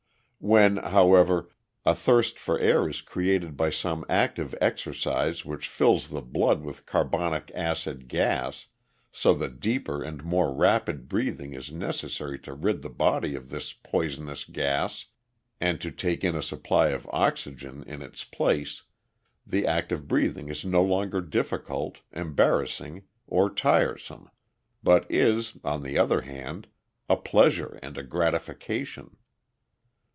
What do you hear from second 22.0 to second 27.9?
embarrassing, or tiresome, but is, on the other hand, a pleasure